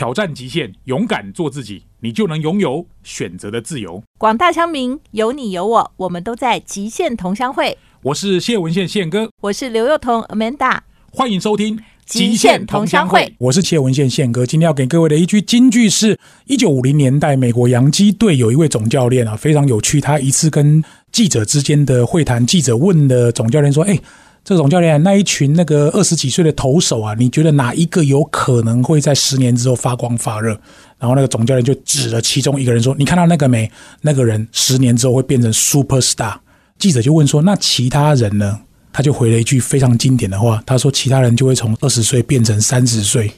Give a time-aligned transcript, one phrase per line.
[0.00, 4.02] 挑战极限，勇敢做自己，你就能拥有选择的自由。
[4.16, 7.76] 广大乡民，有你有我，我们都在极限同乡会。
[8.04, 10.78] 我是谢文宪宪哥，我是刘幼彤 Amanda，
[11.12, 11.76] 欢迎收听
[12.06, 13.20] 《极限同乡会》。
[13.36, 20.00] 我是谢文宪宪哥，今天要给各位的一句金句是：一九五零年代，美国洋基队有一位总教练啊，非常有趣。
[20.00, 20.82] 他一次跟
[21.12, 23.98] 记者之间的会谈，记者问的总教练说：“哎。”
[24.42, 30.58] 这个总教练，那一群那个二十几岁的投手啊，你觉得哪一个有可能会在十年之后发光发热？
[30.98, 33.70] 然后那个总教练就指了其中一个人说：“你看到那个没？
[34.00, 36.34] 那个人十年之后会变成 super star。”
[36.78, 38.60] 记者就问说：“那其他人呢？”
[38.92, 43.30] 他就回了一句非常经典的话，他说：“其他人就会从二十岁变成三十岁。”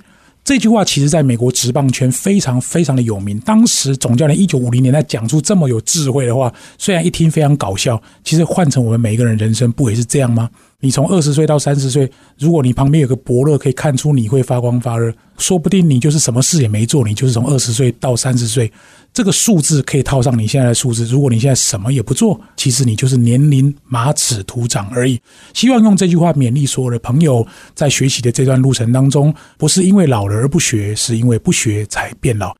[0.45, 3.39] 这句话其实在美国职棒圈非常非常的有名。
[3.41, 10.49] 当时总教练一九五零年代讲出这么有智慧的话，虽然一听非常搞笑，其实换成我们每一个人人生，不也是这样吗？
[10.85, 18.71] 你从二十岁到三十岁，如果你旁边有个伯乐，可以看出你会发光发热，说不定你就是什么事也没做，你就是从二十岁到三十岁，
[19.13, 21.05] 这个数字可以套上你现在的数字。
[21.05, 25.21] 如果你现在什么也不做，其实你就是年龄马齿徒长而已。
[25.55, 32.53] 希望用这句话勉励所有的朋友，在学习的这段路程当中，不是因为老了而不学，是因为不学才变老。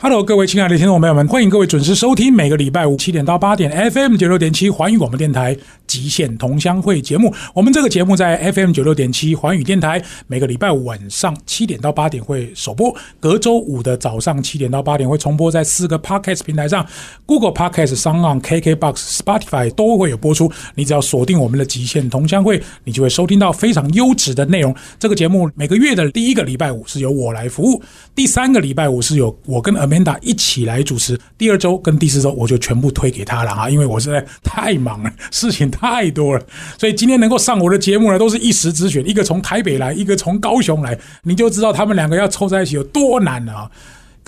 [0.00, 5.56] Hello，各位亲爱的听众朋友们，欢迎各位准时收听每个礼拜五七点到八点 FM 九六点七环宇广播电台
[5.88, 7.34] 极限同乡会节目。
[7.52, 16.86] 我们这个节目在 FM 九六点七环宇电台每个礼拜五晚上七点到八点会首播，隔周五的早上七点到八点会重播在四个 Podcast 平台上
[17.26, 20.48] ，Google Podcast、s o n g KKBox、Spotify 都会有播出。
[20.76, 24.72] 你只要锁定我们的极限同乡会，你就会收听到非常优质的内容。
[25.00, 27.82] 这个节目每个月的第一个礼拜五是由我来服务，
[28.14, 36.44] 第三个礼拜五是由我跟 manda 一起来主持，第二周跟第四周我就全部推给他了啊，因为我实在太忙了，事情太多了，
[36.78, 43.70] 所以今天能够上我的节目呢，都是一时之选，一个从台北来，一个从高雄来，你就知道他们两个要凑在一起有多难了啊。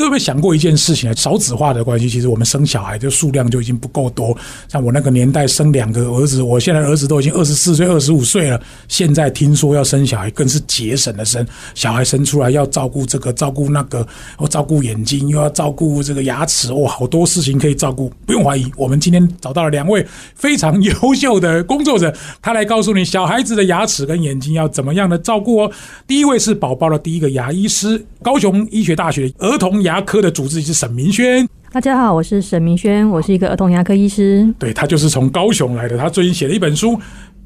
[0.00, 1.14] 各位想过一件事情啊？
[1.14, 4.34] 少子化的关系，其实我们生小孩的数量就已经不够多。
[4.66, 8.58] 像我那个年代生两个儿子，我现在儿子都已经二十四岁、二十五岁了。
[8.88, 11.46] 现在听说要生小孩，更是节省的生。
[11.74, 14.04] 小孩生出来要照顾这个、照顾那个，
[14.40, 18.10] 又照顾眼睛，又要照顾这个牙齿，哇，好多事情可以照顾。
[18.24, 25.70] 不用怀疑，我们今天找到了两位非常优秀的工作者，他来告诉你小孩子的牙齿跟眼睛要怎么样的照顾哦。
[26.06, 29.89] 第一位是宝宝的第一个牙医师，高雄医学大学儿童牙。
[29.90, 34.48] 牙科的主治医师沈明轩，大家好，我是沈明轩，我是一个儿童牙科医师。
[34.56, 36.96] 对他就是从高雄来的，他最近写了一本书，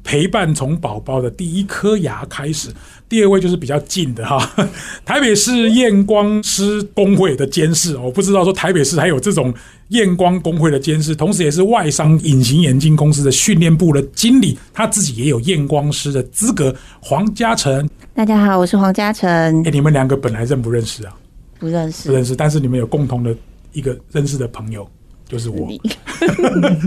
[0.03, 2.69] 陪伴从宝宝的第一颗牙开始。
[3.09, 4.47] 第二位就是比较近的哈，
[5.03, 9.51] 台北市验光师工会的监事，我不知道说台北市还有这种
[9.87, 16.75] 验光工会的监事，同时也是外商隐形眼镜公司的训练部的经理，他自己也有验光师的资格。
[16.99, 19.27] 黄嘉诚，大家好，我是黄嘉诚。
[19.63, 21.13] 哎，你们两个本来认不认识啊？
[21.59, 23.35] 不认识，不认识，但是你们有共同的
[23.73, 24.87] 一个认识的朋友，
[25.27, 25.69] 就是我，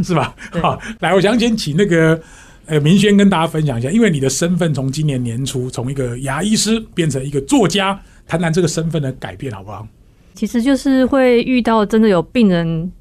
[0.03, 0.35] 是 吧？
[0.63, 2.21] 好，来，我想先请那个
[2.67, 9.87] 呃明轩跟大家分享一下，因为你的身份从今年年初从一个牙医师变成一个作家，谈谈这个身份的改变好不好？
[10.35, 12.93] 其实就是会遇到真的有病人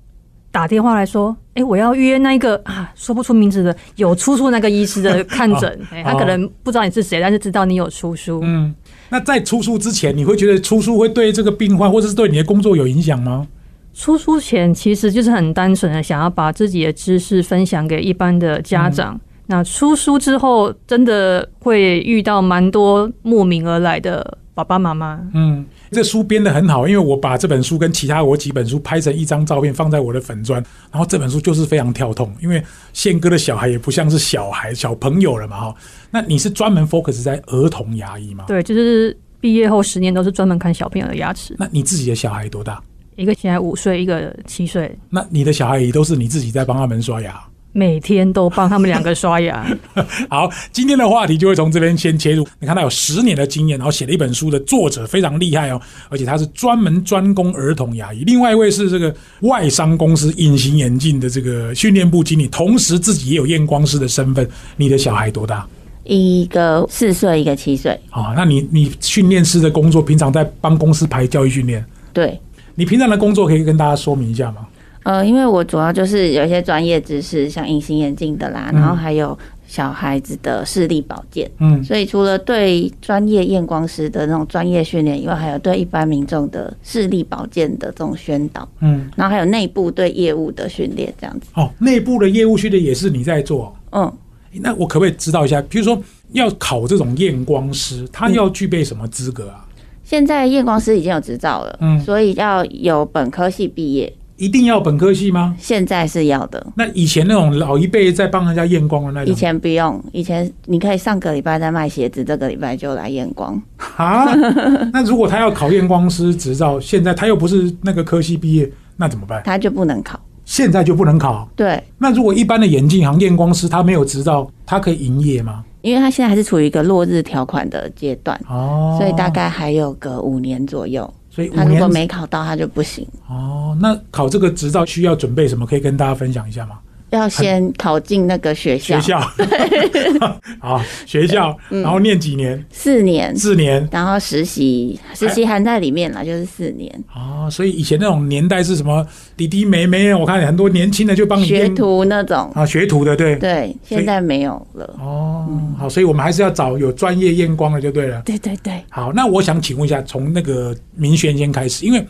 [0.52, 8.74] 打电话来说，哎，我要约那一个啊说不出名字的有出书那个医师的 看诊，他可能不知道你是谁，但是知道你有出书，嗯。
[9.10, 13.48] 那在出书之前，你会觉得出书会对这个病患或者是对你的工作有影响吗？
[13.94, 19.20] 出书前其实就是很单纯的想要把自己的知识分享给一般的家长。
[19.48, 25.20] 那出书之后，真的会遇到蛮多慕名而来的爸爸妈妈。
[25.34, 25.66] 嗯。
[25.92, 35.76] 这书编的很好，因为我把这本书跟其他我几本书拍成一张照片放在我的粉砖，然后这本书就是非常跳痛，因为宪哥的小孩也不像是小孩小朋友了嘛哈。
[36.12, 38.46] 那你是专门 focus 在儿童牙医吗？
[38.48, 41.56] 对，就是毕业后十年都是专门看小朋友的牙齿。
[41.58, 42.82] 那你自己的小孩多大？
[43.16, 44.94] 一个现在五岁，一个七岁。
[45.10, 47.42] 那你的小孩也都是你自己在帮他们刷牙？
[47.78, 49.64] 每天都帮他们两个刷牙。
[50.32, 52.44] 好，今天的话题就会从这边先切入。
[52.60, 55.80] 你看他有十年的经验，然后写了一本书的作者非常厉害哦，
[56.10, 58.24] 而且他是专门专攻儿童牙医。
[58.24, 64.50] 另外一位是这个外商公司隐形眼镜的这个训练部经理，同时自己也有验光师的身份。
[64.76, 65.64] 你的小孩多大？
[66.04, 67.92] 一个四岁，一个七岁。
[68.10, 71.86] 啊，那你你训练师的工作，平常在帮公司排教育训练？
[72.12, 72.40] 对。
[72.74, 74.66] 你平常的工作可以跟大家说明一下吗？
[75.08, 91.48] 呃，因为我主要就是有一些专业知识，像隐形眼镜的啦，然后还有小孩子的视力保健，嗯，所以除了对专业验光师的那种专业训练以外，还有对一般民众的视力保健的这种宣导，嗯，然后还有内部对业务的训练，这样子。
[91.54, 93.74] 哦，内部的业务训练也是你在做？
[93.94, 94.12] 嗯，
[94.56, 95.98] 那我可不可以知道一下，比如说
[96.34, 99.66] 要考这种验光师，他要具备什么资格啊？
[100.04, 104.12] 现在验光师已经有执照了，嗯，所以要有本科系毕业。
[104.38, 105.56] 一定要本科系吗？
[105.60, 106.66] 现在是要的。
[106.76, 110.02] 那以前那种老一辈在帮人家验光的那种，以前不用。
[110.12, 113.60] 以前你可以上个礼拜在卖鞋子，这个礼拜就来验光。
[113.96, 114.26] 啊？
[114.94, 119.42] 那如果他要考验光师执照，现在他又不是那个科系毕业，那怎么办？
[119.44, 120.20] 他就不能考。
[120.46, 121.50] 现在就不能考。
[121.56, 121.84] 对。
[121.98, 125.64] 那如果一般的眼镜行验光师他没有执照，他可以营业吗？
[125.82, 131.12] 因为他现在还是处于一个落日条款的阶段，哦，所以大概还有个五年左右。
[131.38, 133.08] 所以他如果没考到，他就不行。
[133.28, 135.68] 哦，那考这个执照需要准备什么？
[135.68, 136.80] 可以跟大家分享一下吗？
[137.12, 139.20] 要先考进那个学校，学校，
[140.60, 142.62] 好，学校，然后念几年？
[142.70, 146.94] 四年，四年，然后实习，实习含在里面了，就是四年。
[147.16, 149.06] 哦，所以以前那种年代是什么
[149.38, 150.14] 弟弟妹妹？
[150.14, 154.96] 我看很多年轻的就帮你学徒那种啊，学徒的，对对，现在没有了。
[155.00, 158.22] 哦，好，所以我们还是要找有专业验光的就对了。
[158.24, 158.84] 对对对。
[158.90, 162.06] 好，那我想请问一下，从那个明轩先开始，因为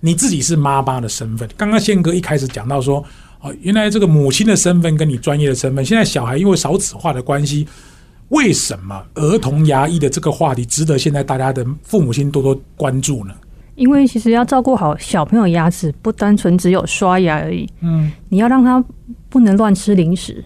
[0.00, 3.02] 你自己是妈妈的身份，刚刚宪哥一开始讲到说。
[3.42, 7.66] 哦，原来这个母亲的身份跟你专业的身份，现在小孩因为少子化的关系，
[8.28, 13.34] 为什么儿童牙医的这个话题值得现在大家的父母亲多多关注呢？
[13.74, 17.68] 因为其实要照顾好小朋友牙齿，不单纯只有刷牙而已。
[17.80, 18.84] 嗯，你要让他
[19.28, 20.44] 不能乱吃零食，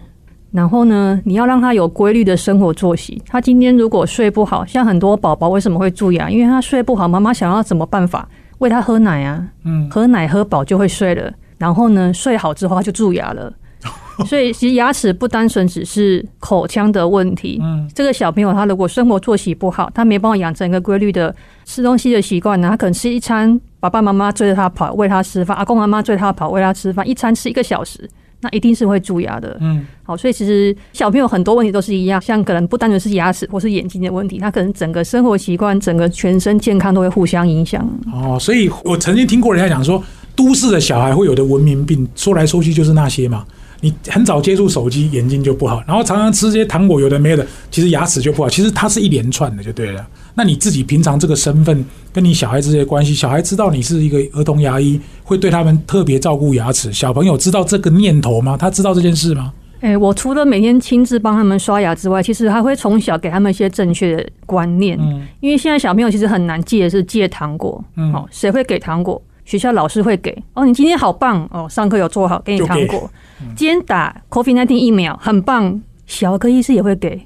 [0.51, 3.21] 然后呢，你要让他有规律的生活作息。
[3.27, 6.31] 他今天如果睡不好，像很多宝宝为什么会蛀牙？
[6.31, 8.27] 因为他睡不好，妈妈想要什么办法
[8.57, 9.45] 喂他喝奶啊？
[9.65, 11.31] 嗯，喝奶喝饱就会睡了。
[11.57, 13.51] 然后呢，睡好之后他就蛀牙了，
[14.27, 17.59] 所以其实牙齿不单纯只是口腔的问题。
[17.61, 21.33] 嗯，这个小朋友他如果生活作息不好，他没办法养成一个规律的
[21.65, 28.09] 吃东西的习惯呢，他可能吃一餐，爸爸妈妈追着他跑喂他吃饭，阿公阿妈追他跑喂他吃饭，一餐吃一个小时，
[28.41, 29.57] 那一定是会蛀牙的。
[29.61, 37.87] 嗯，好，所以其实小朋友很多问题都是一样，像可能不单纯是牙齿或是眼睛的问题，他可能整个生活习惯、整个全身健康都会互相影响。
[38.11, 40.03] 哦，所以我曾经听过人家讲说。
[40.37, 43.45] 都市的小孩会有的文明病，说来说去就是那些嘛。
[43.81, 48.49] 你很早接触手机，眼睛就不好，然后常常吃这些糖果，有的没的，其实牙齿就不好。
[48.49, 50.07] 其实它是一连串的，就对了。
[50.33, 56.91] 那你自己平常这个身份跟你小孩之间的关系，小孩知道你是一个儿童牙医，会对他们特别照顾牙齿。
[56.91, 58.57] 小朋友知道这个念头吗？
[58.57, 59.53] 他知道这件事吗？
[59.81, 64.97] 哎，我除了每天亲自帮他们刷牙之外，其实还会从小给他们一些正确的观念。
[64.99, 67.83] 嗯，因为现在小朋友其实很难戒，是戒糖果。
[67.95, 69.21] 嗯，好，谁会给糖果？
[69.47, 73.09] 学校老师会给哦，你今天好棒哦，上课有做好，给你糖果。
[73.55, 77.25] 今天打 COVID nineteen 疫苗很棒，小科医师也会给。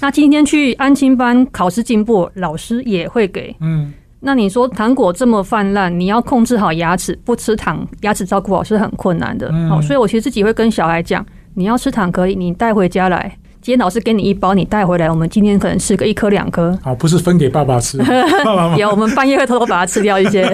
[0.00, 3.54] 那今天去安亲班考试进步，老师也会给。
[3.60, 9.52] 嗯，那你说糖果这么泛滥，你要控制好牙齿，不吃糖，牙齿照顾好是很困难的。
[9.68, 13.36] 好，所以我其实自己会跟小孩讲，你要吃糖可以，你带回家来。
[13.66, 15.10] 今天老师给你一包，你带回来。
[15.10, 16.78] 我们今天可能吃个一颗两颗。
[16.84, 17.98] 啊，不是分给爸爸吃。
[18.44, 20.46] 爸爸有，我们半夜会偷偷把它吃掉一些。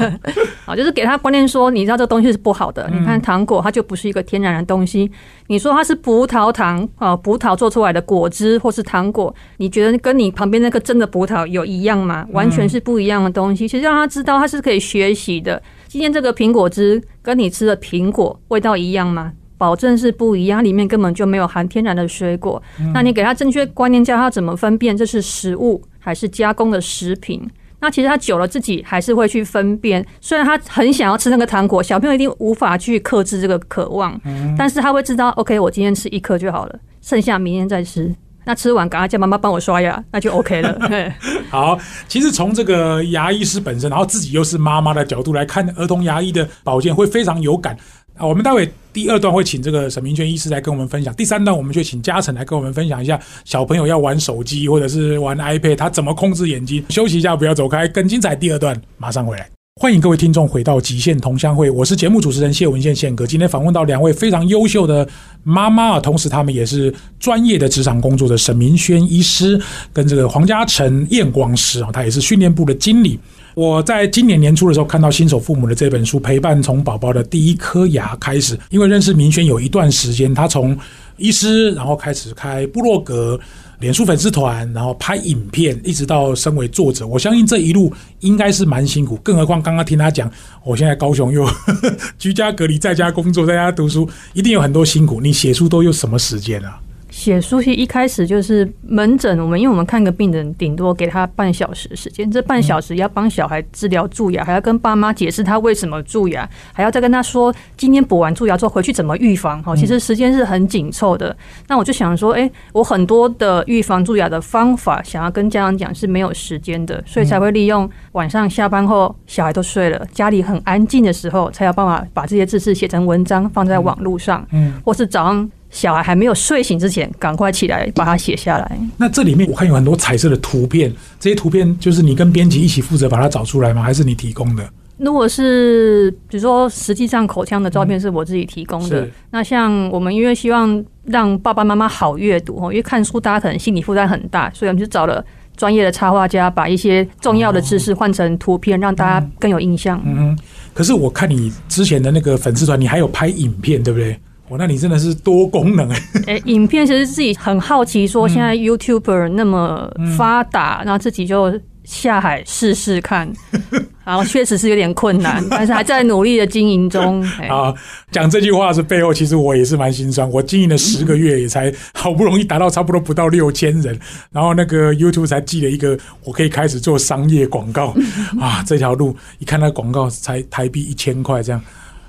[0.64, 2.90] 好，就是给他观念说，你知道这东西是不好的。
[2.90, 5.10] 你看糖果，它就不是一个天然的东西。
[5.48, 12.26] 你说它是葡萄糖啊，葡萄做出来的果汁或是糖果，你觉得跟你旁边那个真的葡萄有一样吗？
[12.32, 13.68] 完全是不一样的东西。
[13.68, 15.62] 其实让他知道，他是可以学习的。
[15.88, 19.32] 今天这个苹果汁跟你吃的苹果味道一样吗？
[19.58, 22.62] 保证是不一样，里面根本就没有含天然的水果。
[22.92, 27.42] 那你给他正确观念，教他怎么分辨这是食物还是加工的食品。
[27.78, 30.04] 那其实他久了自己还是会去分辨。
[30.20, 34.18] 虽然他很想要吃那个糖果，小朋友一定无法去克制这个渴望，
[34.56, 38.14] 但是他会知道，OK，我今天吃一颗就好了，剩下明天再吃。
[38.48, 40.78] 那吃完赶快叫妈妈帮我刷牙，那就 OK 了。
[41.50, 47.76] 好，其实从这个牙医师本身，然后自己又是妈妈的角度来看儿童牙医的保健，会非常有感。
[48.16, 56.82] 啊，我们待会第二段会请这个沈明轩医师来跟我们分享，第三段我们就请嘉诚来跟我们分享一下小朋友要玩手机或者是玩 iPad，他怎么控制眼睛。
[56.88, 59.46] 休息一下，不要走开，更精彩第二段马上回来。
[59.78, 63.26] 欢迎各位听众回到极限同乡会，我是节目主持人谢文宪宪哥。
[63.26, 65.06] 今天访问到两位非常优秀的
[65.42, 69.60] 妈妈啊，同时他们也是专业的职场工作的沈明轩医师
[69.92, 73.20] 跟这个黄嘉诚验光师啊，他也是训练部的经理。
[73.56, 78.54] 我在今年年初的时候看到新手父母的这本书，陪伴从宝宝的第一颗牙开始。
[78.68, 80.78] 因为认识明轩有一段时间，他从
[81.16, 83.40] 医师，然后开始开部落格、
[83.78, 87.06] 脸书粉丝团，然后拍影片，一直到身为作者。
[87.06, 89.16] 我相信这一路应该是蛮辛苦。
[89.22, 90.30] 更何况刚刚听他讲，
[90.62, 91.48] 我现在高雄又
[92.18, 95.18] 居家隔离，在家工作，在家读书，一定有很多辛苦。
[95.18, 96.78] 你写书都用什么时间啊？
[97.16, 109.62] 写书其实一开始就是门诊，我们因为我们看个病人，顶多给他半小时时间，这半小时要帮小孩治疗蛀牙，还要跟爸妈解释他为什么蛀牙，还要再跟他说今天补完蛀牙之后回去怎么预防。
[109.62, 111.34] 哈，其实时间是很紧凑的。
[111.68, 125.50] 那我就想说，哎，我很多的预防蛀牙的方法，想要跟家长讲是没有时间的，所以才会利用晚上下班后小孩都睡了，家里很安静的时候，才有办法把这些知识写成文章放在网络上，嗯，或是早上。
[125.70, 128.78] 小孩还没有睡醒之前，赶快起来把它写下来。
[128.96, 133.82] 那这里面我看有很多彩色的图片，这些图片就是你跟编辑一起负责把它找出来吗？
[133.82, 134.68] 还是你提供的？
[134.98, 145.22] 如果是比如说实际上口腔的照片是我自己提供的，那像我们因为希望让爸爸妈妈好阅读哦，因为看书大家可能心理负担很大，所以我们就找了
[145.54, 150.00] 专业的插画家，把一些重要的知识换成图片，让大家更有印象。
[150.06, 150.34] 嗯，
[150.72, 154.18] 可是我看你之前的那个粉丝团，你还有拍影片，对不对？
[154.48, 156.02] 哦，那你真的是多功能哎！
[156.34, 161.52] 哎，影片其实自己很好奇，说现在 YouTuber 那么发达，然后自己就
[161.84, 163.32] 下海试试看，
[164.04, 167.20] 然后确实是有点困难，但是还在努力的经营中。
[167.50, 167.74] 啊，
[168.12, 170.28] 讲这句话是背后，其实我也是蛮心酸。
[170.30, 173.98] 我经营了十个月，也才好不容易达到差不多不到六千人，
[174.32, 177.94] 然后那个 YouTube 才寄了一个，我可以开始做商业广告
[178.40, 178.62] 啊。
[178.64, 181.60] 这条路一看那广告才台币一千块这样。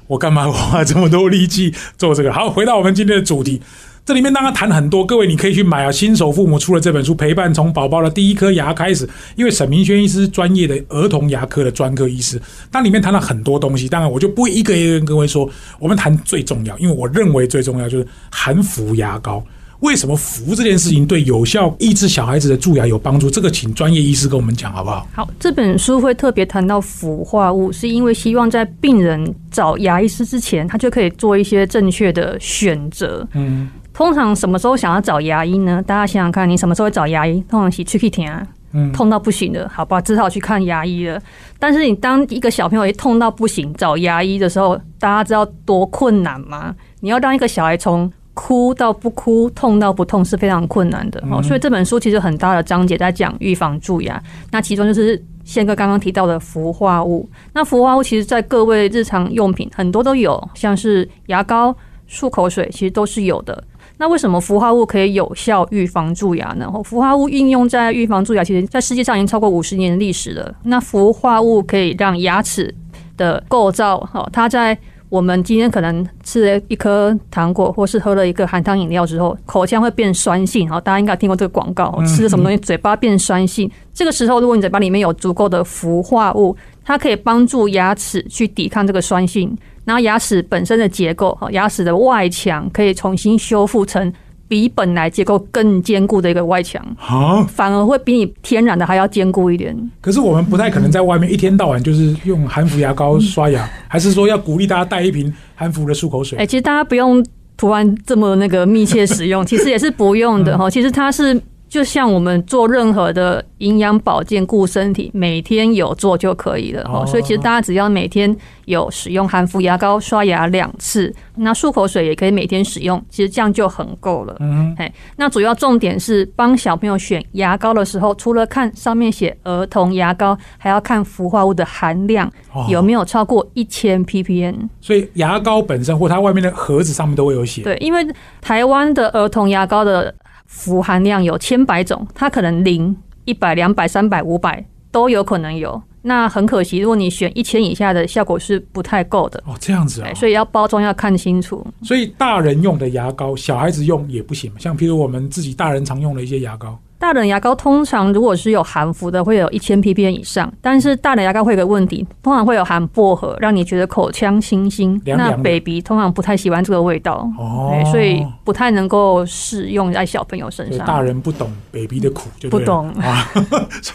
[0.07, 2.33] 我干嘛花这么多力气做这个？
[2.33, 3.61] 好，回到我们今天的主题，
[4.05, 5.91] 这里面当然谈很多，各位你可以去买啊。
[5.91, 9.07] 新手父母出了这本书，陪伴从宝宝的第一颗牙开始。
[9.35, 13.89] 因为沈明轩医师专业的儿童牙科的专科医师，它里面谈了很多东西。
[13.89, 19.43] 当然，我就不一个一个跟各位说，我们谈最重要，因为我认为最重要就是含氟牙膏。
[19.81, 23.29] 为什么服这件事情对有效抑制小孩子的蛀牙有帮助？
[23.29, 25.07] 这个请专业医师跟我们讲好不好？
[25.13, 33.27] 好，这本书会特别谈到氟化物，是因为希望在病人找牙医师之前，他就可以做一些正确的选择。
[33.33, 35.83] 嗯，通常什么时候想要找牙医呢？
[35.85, 37.39] 大家想想看，你什么时候会找牙医？
[37.49, 38.45] 通常是去去听啊，
[38.93, 41.21] 痛到不行了，好吧，只好去看牙医了。
[41.59, 46.73] 但是你当一个小朋友一痛到不行找牙医的时候，大家知道多困难吗？
[46.99, 51.41] 你要让一个小孩从哭到不哭，痛到不痛是非常困难的哦。
[51.41, 57.27] 所以这本书其实很大的章节在讲预防蛀牙，那其中就是宪哥刚刚提到的氟化物。
[57.51, 61.75] 那氟化物其实，在各位日常用品很多都有，像是牙膏、
[62.07, 63.63] 漱口水，其实都是有的。
[63.97, 66.71] 那为什么氟化物可以有效预防蛀牙呢？
[66.83, 70.53] 氟化物应用在预防蛀牙，其实在世界上已经超过五十年的历史了。
[70.61, 72.71] 那氟化物可以让牙齿
[73.17, 74.77] 的构造，哈，它在
[75.09, 80.69] 我们今天可能吃了一颗糖果，或是喝了一个含糖饮料之后，口腔会变酸性。
[80.69, 83.71] 好，大家应该听过这个广告，吃了什么东西嘴巴变酸性。
[83.93, 94.11] 这个时候，如果你嘴巴里面有足够的氟化物，它可以帮助牙齿去抵抗这个酸性，然后牙齿本身的结构，牙齿的外墙可以重新修复成。
[94.47, 99.75] 比本来结构更坚固的一个外墙啊，反而会比你天然的还要坚固一点。
[100.01, 106.39] 可是我们不太可能在外面一天到晚就是用含氟牙膏刷牙，还是说要鼓励大家带一瓶含氟的漱口水？
[106.39, 107.25] 哎，其实大家不用
[107.57, 110.69] 突然这么那个密切使用， 其实也是不用的哈。
[110.69, 111.41] 其实它是。
[111.67, 117.05] 就像我们做任何的营养保健、顾身体，每天有做就可以了哦。
[117.05, 118.33] 所以其实大家只要每天
[118.65, 124.37] 有使用含氟牙膏刷牙两次，那漱口水也可以每天使用，其实这样就很够了。
[124.39, 132.31] 嗯，哎，那主要重点是帮小朋友选牙膏的时候，除了看上面写儿童牙膏，还要看氟化物的含量
[132.69, 134.55] 有没有超过一千 ppm。
[134.79, 137.63] 所以牙膏本身或它外面的盒子上面都会有写。
[137.63, 138.07] 对，因为
[138.41, 140.15] 台湾的儿童牙膏的。
[140.47, 145.79] 氟含量有千百种，它可能零、一百、两百、三百、五百都有可能有。
[146.03, 149.43] 那很可惜，如果你选一千以下的，效果是不太够的。
[149.45, 151.65] 哦，这样子啊，所以要包装要看清楚。
[151.83, 154.49] 所以大人用的牙膏，小孩子用也不行。
[154.57, 156.79] 像譬如我们自己大人常用的一些牙膏。
[156.99, 160.51] 大人牙膏通常如果是有含氟的，会有一千 ppm 以上。
[160.61, 164.99] 但是大人牙膏会有个问题，通常会有含薄荷，让你觉得口腔清新。
[165.05, 170.85] 那 baby 通常不太喜欢这个味道，哦，所以不太能够适用在小朋友身上。
[170.87, 173.29] 大人不懂 baby 的苦，就不懂啊。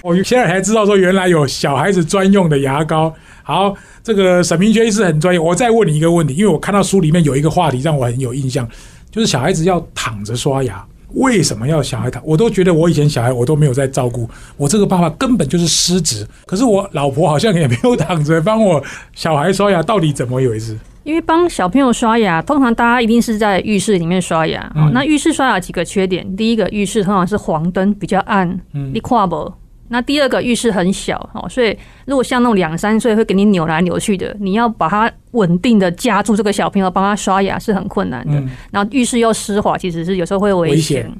[0.02, 3.12] 我现在才知道说，原来有小孩子专用的牙膏。
[3.42, 5.40] 好，这个沈明轩医师很专业。
[5.40, 8.68] 我再问你一个问题，因为我看到书里面有一个话题让我很有印象，
[9.10, 10.84] 就是小孩子要躺着刷牙。
[11.14, 12.22] 为什么要小孩躺？
[12.24, 16.26] 我都觉得我以前小孩我都没有在照顾，我这个爸爸根本就是失职。
[16.46, 18.82] 可是我老婆好像也没有躺着帮我
[19.14, 20.78] 小孩刷牙，到底怎么一回事？
[21.04, 24.72] 因为帮小朋友刷牙，通常大家一定是在浴室里面刷牙。
[24.92, 29.52] 那浴室刷牙几个缺点，第一个浴室通常是黄灯比较暗，你跨不。
[29.92, 38.42] 那第二个浴室很小哦，所以如果像那种两三岁会给你扭来扭去的，你要把它稳定的夹住这个小朋友，帮他刷牙是很困难的。
[38.70, 41.12] 然后浴室又湿滑，其实是有时候会危险。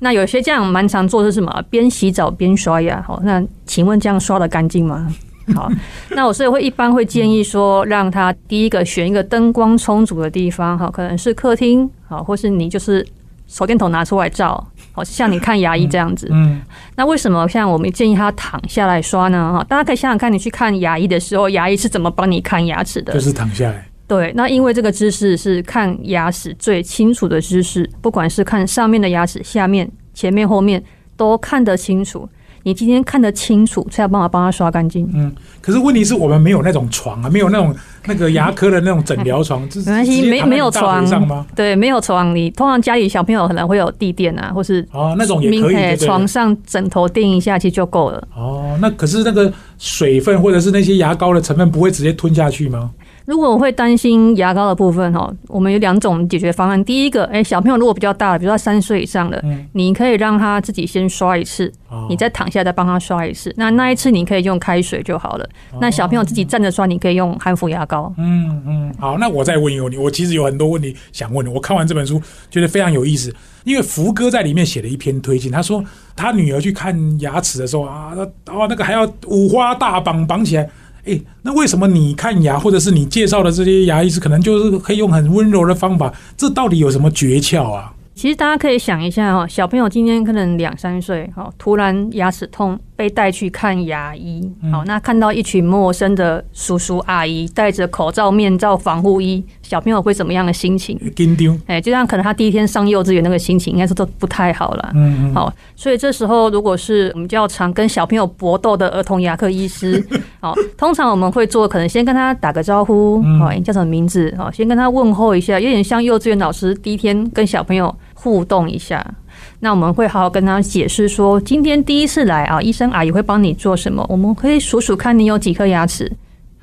[0.00, 1.64] 那有些这样蛮常做的是什么？
[1.70, 3.00] 边洗澡边刷牙。
[3.00, 5.10] 好，那请问这样刷的干净吗？
[5.56, 5.72] 好，
[6.10, 13.06] 那我所以会一般会建议说，让他第一个选一个灯光充足的地方，哈，可能是客厅，好，或是你就是
[13.46, 14.62] 手电筒拿出来照，
[14.98, 16.28] 好像你看牙医这样子。
[16.32, 16.60] 嗯，
[16.96, 19.52] 那为什么像我们建议他躺下来刷呢？
[19.52, 23.12] 哈，大家可以想想看，你去看牙医的时候，牙医是怎么帮你看牙齿的？
[23.12, 23.88] 就是躺下来。
[24.08, 30.82] 对，那因为这个姿势是看牙齿最清楚的姿势，不管是看上面的牙齿、下面、前面、后面，
[31.16, 32.28] 都看得清楚。
[32.68, 35.10] 你今天看得清楚，才有办法帮他刷干净。
[35.14, 35.32] 嗯，
[35.62, 41.46] 可是问题是我们没有那种床啊，没有那种那个牙科的那种诊疗床，没关系，没没有床吗？
[41.56, 42.36] 对，没有床。
[42.36, 48.28] 你通常家里小朋友可能会有地垫啊，或是哦那种也可以，床上枕头垫一下其实就够了。
[48.36, 52.90] 哦，那可是那个水分或者是那些牙膏的成分不会直接吞下去吗？
[53.28, 56.82] 如果我会担心牙膏的部分哈，我们有两种解决方案。
[56.82, 61.70] 第一个，哎，小朋友如果比较大了，比如说三岁以上的，你可以让他自己先刷一次，
[62.08, 63.52] 你再躺下再帮他刷一次。
[63.58, 65.46] 那那一次你可以用开水就好了。
[65.78, 68.10] 那小朋友自己站着刷，你可以用含氟牙膏。
[68.16, 71.52] 嗯嗯，好，那我再问一个问题，我其实有很多问题想问的。
[71.52, 72.18] 我看完这本书
[72.50, 73.30] 觉得非常有意思，
[73.64, 75.84] 因为福哥在里面写了一篇推荐，他说
[76.16, 78.14] 他女儿去看牙齿的时候啊，
[78.46, 80.66] 哦那个还要五花大绑绑起来。
[81.08, 86.12] 哎，那为什么你看牙，或者是你介绍的这些牙医师，可能就是可以用很温柔的方法？
[86.36, 87.92] 这到底有什么诀窍啊？
[88.14, 100.98] 其实大家可以想一下哈，小朋友今天可能两三岁，哈，突然牙齿痛，被带去看牙医，好，那看到一群陌生的叔叔阿姨戴着口罩、面罩、防护衣，小朋友会怎么样的心情？
[101.14, 101.56] 紧张。
[101.68, 104.90] 哎，就像可能他第一天上幼稚园那个心情，应该是都不太好了。
[104.96, 105.32] 嗯嗯。
[105.32, 110.04] 好，所以这时候如果是我们较常跟小朋友搏斗的儿童牙科医师，
[110.42, 114.34] 好，通常我们会做，可能先跟他打个招呼，好，你叫什么名字？
[114.36, 117.94] 好，先跟他问候一下，有点像幼稚园老师第一天跟小朋友。
[118.20, 119.14] 互动一下，
[119.60, 124.06] 那我们会好好跟他解释说，今天第一次来啊，医生阿姨会帮你做什么？
[124.08, 126.10] 我们可以数数看你有几颗牙齿。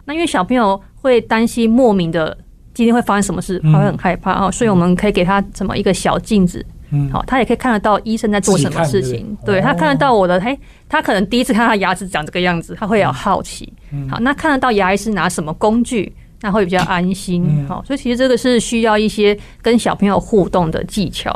[0.05, 2.37] 那因为小朋友会担心莫名的
[2.73, 9.37] 今天会发生什么事，他会很害怕啊，所以我们可以给他怎么一个小镜子，嗯，好，他也可以看得到医生在做什么事情。
[9.45, 13.71] 对他看得到我的，嘿，他可能第一次看他牙齿长这个样子，他会有好奇。
[14.09, 16.13] 好，那看得到牙医是拿什么工具？
[16.41, 21.31] 那会比较安心，好，所以其实这个是需要一些跟小朋友互动的技巧。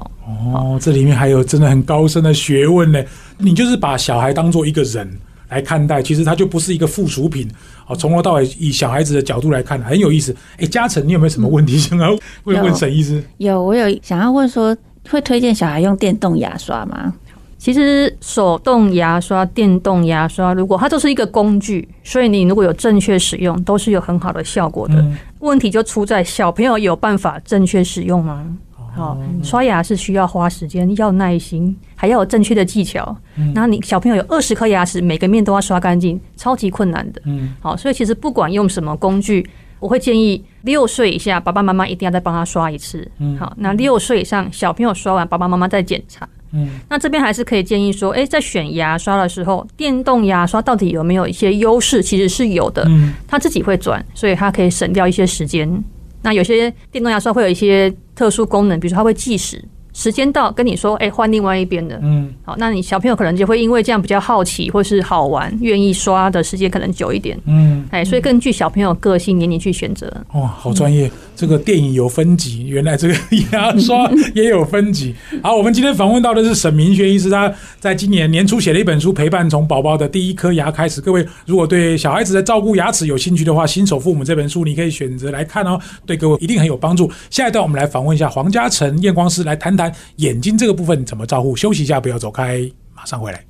[0.53, 3.03] 哦，这里面还有真的很高深的学问呢。
[3.37, 5.09] 你就是把小孩当做一个人
[5.47, 7.49] 来看待，其实他就不是一个附属品。
[7.87, 10.35] 哦，从头到尾以小孩子的角度来看，很有意思。
[10.57, 13.23] 哎，嘉诚，你有没有什么问题想要 问问沈医师？
[13.37, 14.75] 有，我有想要问说，
[15.09, 17.13] 会推荐小孩用电动牙刷吗？
[17.59, 25.05] 其实手动牙刷、电动牙刷，如果它就是一个工具，所以你如果有正确使用，都是有很好的效果的。
[25.39, 28.57] 问题就出在小朋友有办法正确使用吗？
[28.95, 33.15] 好，刷牙是需要花时间、要耐心，还要有正确的技巧。
[33.53, 37.21] 那你小朋友有二十颗牙齿，每个面都要刷干净，超级困难的。
[37.25, 39.47] 嗯，好，所以其实不管用什么工具，
[39.79, 43.05] 我会建议六岁以下爸爸妈妈一定要再帮他刷一次。
[43.19, 46.27] 嗯，好，那六岁以上小朋友刷完，爸爸妈妈再检查。
[46.51, 52.01] 嗯，那这边还是可以建议说，哎，在选牙刷的时候，电动牙刷到底有没有一些优势？
[52.01, 55.83] 其实是有的，嗯，它自己会转，所以它可以省掉一些时间。
[56.21, 59.63] 那有些电动牙刷会有一些特殊功能，比如说它会计时。
[59.93, 61.99] 时间到，跟你说，哎，换另外一边的。
[62.01, 67.37] 嗯，好，那你小朋友可能就会因为这样比较好奇，或是好玩，愿意刷的时间可能久一点。
[67.45, 70.11] 嗯，哎，所以根据小朋友个性年龄去选择。
[70.33, 71.09] 哇，好专业！
[71.35, 73.13] 这个电影有分级，原来这个
[73.53, 75.15] 牙刷也有分级。
[75.41, 77.49] 好，我们今天访问到的是沈明轩医师，他
[77.79, 80.99] 在今年年初写了一本书《陪伴从宝宝的第一颗牙开始》。
[81.03, 87.09] 各位如果对小孩子在照顾牙齿有兴趣的话，《新手父母》这本书你可以选择来看哦，对各位一定很有帮助。
[87.29, 89.93] 下一段我们来访问一下黄嘉诚验光师，来谈谈。
[90.17, 91.55] 眼睛这个部分怎么照顾？
[91.55, 93.43] 休息一下，不要走开，马上回来。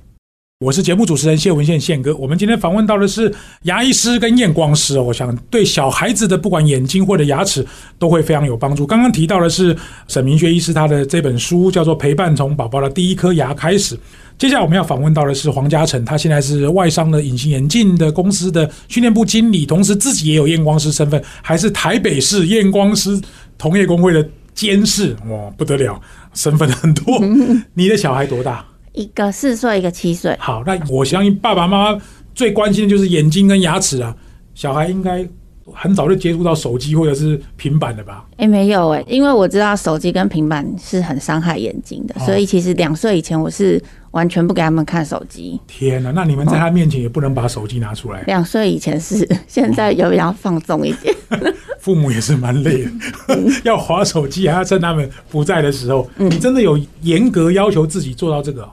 [0.62, 2.14] 我是节目主持人谢文宪宪哥。
[2.16, 7.66] 我们今天访问到的是牙医师跟验光师，我想对小孩子的不管眼睛或者牙齿
[7.98, 8.86] 都会非常有帮助。
[8.86, 9.74] 刚刚提到的是
[10.06, 13.96] 沈明学医师他的这本书叫做《陪伴从宝宝的第一颗牙开始》。
[14.36, 23.18] 接下来我们要访问到的是黄嘉诚，他现在是外商的隐形眼镜的公司的训练部经理，同时自己也有验光师身份，还是台北市验光师
[23.56, 24.26] 同业工会的
[24.60, 25.16] 监视。
[25.26, 25.98] 哇，不得了！
[26.34, 27.18] 身份很多，
[27.72, 28.62] 你的小孩多大？
[28.92, 30.36] 一个四岁，一个七岁。
[30.38, 32.02] 好，那我相信爸爸妈妈
[32.34, 34.14] 最关心的就是眼睛跟牙齿啊。
[34.54, 35.26] 小孩应该
[35.74, 38.24] 很早就接触到手机或者是平板的吧？
[38.36, 45.60] 哎，没有哎，因为我知道手机跟平板是很伤害眼睛的，所以其实两岁以前我是完全不给他们看手机。
[45.66, 48.22] 天哪，那你们在他面前也不能把手机拿出来？
[48.22, 51.14] 两岁以前是， 现在有比较放纵一点。
[51.80, 52.90] 父母也是蛮累的，
[53.64, 56.06] 要划手机还要趁他们不在的时候。
[56.16, 58.68] 你真的有严格要求自己做到这个？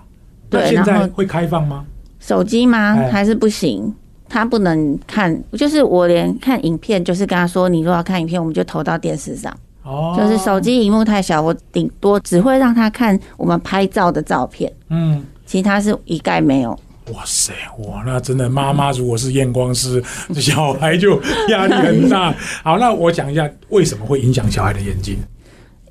[0.50, 1.86] 对，现在会开放吗？
[2.20, 2.96] 手机吗？
[3.12, 3.94] 还是不行？
[4.30, 9.56] 他不能看，就是我连看影片，就是跟他说，你如果要看影片，我们就投到电视上。
[9.84, 14.72] 哦，就是手机荧幕太小，我顶多只会让他看我们拍照的照片。
[14.90, 16.78] 嗯，其他是一概没有。
[17.13, 17.54] 哇塞，
[17.86, 20.04] 哇，那真的妈妈如果是验光师，
[20.36, 22.36] 小孩就压力很大。
[22.62, 25.18] 好，那我讲一下为什么会影响小孩的眼睛。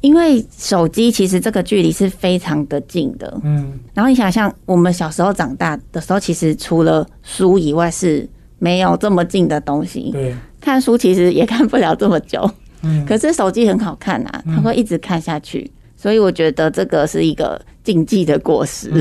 [0.07, 8.25] 因为手机其实这个距离是非常的近的，嗯，然后你想象我们小时候长大的时候，其实除了书以外是
[8.61, 12.49] 没有这么近的东西，对，看书其实也看不了这么久，
[12.83, 18.93] 嗯，可是手机很好看啊，它会一直看下去，所以我觉得这个是一个禁忌的过时，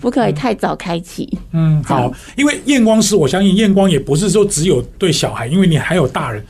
[0.00, 6.42] 不可以太早开启，嗯，好，因为验光师，我相信验光也不是说只有对小孩，因为你还有大人。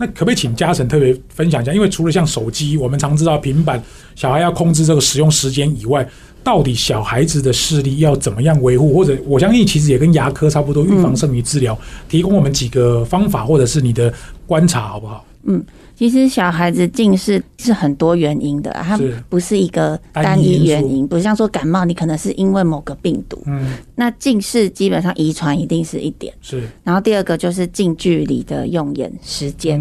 [0.00, 1.74] 那可不可以请嘉诚特别分享一下？
[1.74, 3.80] 因为除了像手机，我们常知道平板，
[4.16, 6.08] 小孩要控制这个使用时间以外，
[6.42, 8.94] 到底小孩子的视力要怎么样维护？
[8.94, 11.78] 或者我相信其实也跟牙科差不多，预防胜于治疗。
[12.08, 14.10] 提供我们几个方法，或者是你的
[14.46, 15.22] 观察，好不好？
[15.44, 15.62] 嗯。
[16.00, 23.38] 其实小孩子近视是很多原因的，它不是一个单一原因，不像说感冒，你可能是因为某个病毒。
[23.44, 26.32] 嗯，那近视基本上遗传一定是一点。
[26.40, 29.78] 是，然后第二个就是近距离的用眼时间。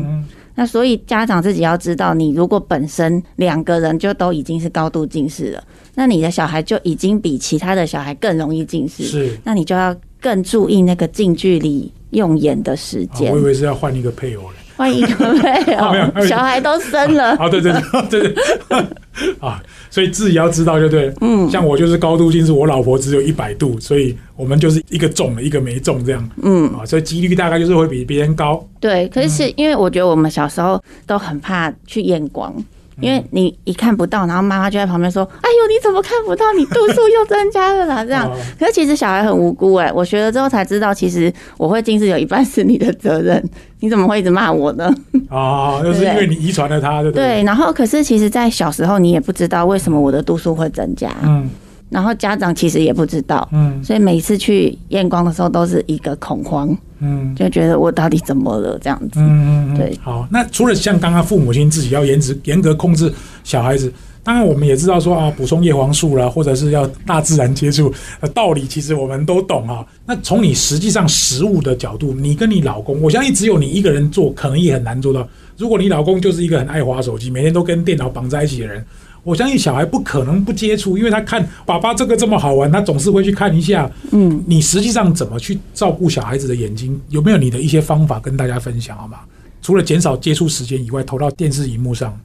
[0.55, 5.63] 那所以家长自己要知道，你如果本身两个人就都已经是高度近视了，
[5.95, 9.05] 那你的小孩就已经比其他的小孩更容易近视。
[9.05, 13.31] 是，那你就要更注意那个近距离用眼的时间。
[13.31, 14.57] 我以为是要换一个配偶嘞。
[14.79, 17.35] 欢迎各位哦，小孩都生了。
[17.35, 18.33] 啊，对对对对
[18.69, 21.13] 对， 啊，所以自己要知道就对。
[21.19, 26.29] 嗯，像我就是高度近视，我老婆只有一百度，所以我们就是一个中了，一个没中这样。
[26.41, 28.65] 嗯，啊，所以几率大概就是会比别人高。
[28.79, 32.55] 对，可是因为我觉得我们小时候都很怕去验光。
[33.01, 36.45] 因为你一看不到，然后妈妈就在旁边说：“哎呦，你怎么看不到？
[36.57, 39.91] 你度数又增加了啦！” 这样，可是其实小孩很无辜哎。
[39.93, 43.43] 我学了之后才知道，其实我会近视有一半是你的责任。
[43.81, 44.93] 你怎么会一直骂我呢？
[45.29, 47.25] 哦，就是因为你遗传了他，对不对？
[47.37, 47.43] 对。
[47.43, 51.09] 然后，可是其实，在小时候你也不知道为什么我的度数会增加。
[51.23, 51.49] 嗯。
[51.89, 59.97] 然后家长其实也不知道，嗯，所以每次去验光的时候都是一个恐慌，嗯，就觉得我到底怎么了这样子，嗯嗯对。
[60.01, 63.11] 好，那除了像刚刚父母亲自己要严值严格控制
[63.43, 63.91] 小孩子，
[64.23, 69.85] 当然我们也知道说啊，补充叶黄素啦，或者是要大自然接触的道理，其实我们都懂啊。
[70.05, 75.27] 那从你实际上食物的角度，你跟你老公，我相信只有你一个人做，可能也很难做到。
[75.57, 78.85] 如果你老公就是一个很爱滑手机，每天都跟电脑绑在一起的人。
[79.23, 83.89] 我相信小孩不可能不接触，因为他看爸爸这个这么好玩，他总是会去看一下。
[84.11, 86.99] 嗯，你实际上怎么去照顾小孩子的眼睛？
[87.09, 89.19] 有没有你的一些方法跟大家分享好吗？
[89.61, 92.17] 除了减少接触时间以外，投到电视荧幕上，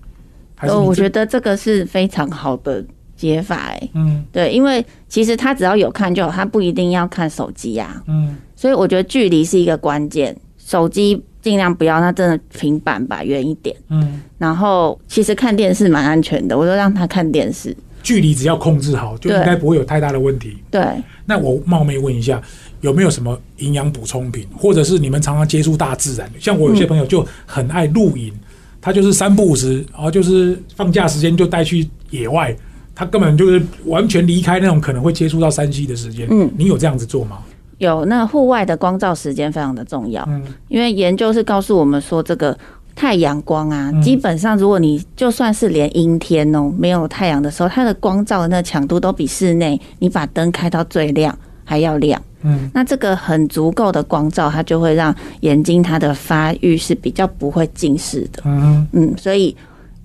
[0.54, 2.84] 还是我觉得这个是非常好的
[3.16, 3.56] 解法。
[3.56, 8.02] 哎，嗯，对，因为其实他只要有看就好，他不一定要看手机呀。
[8.06, 11.22] 嗯，所以我觉得距离是一个关键，手机。
[11.44, 13.76] 尽量不要，那真的平板吧，远一点。
[13.90, 20.56] 嗯，然后其实看电视蛮安全的，我就让他看电视，距离只要控制好，就应该不会有太大的问题。
[20.70, 20.82] 对。
[21.26, 22.40] 那我冒昧问一下，
[22.80, 26.30] 有没有什么营养补充品，或者是你们常常接触大自然？
[26.40, 28.32] 像我有些朋友就很爱露营，
[28.80, 32.56] 他就是三不五时，然后就是放假时间就带去野外，
[32.94, 36.26] 他根本就是完全离开那种可能会接触到山西的时间。
[36.30, 37.38] 嗯，你有这样子做吗？
[37.78, 42.56] 有那户外的光照时间非常的重要，嗯，因为研究是告诉我们说，这个
[42.94, 59.56] 太阳光啊，基本上如果你就算是连阴天哦，没有太阳的时候，它的光照的那强度都比室内你把灯开到最亮还要亮，嗯，那这个很足够的光照，它就会让眼睛它的发育是比较不会近视的，嗯嗯，所以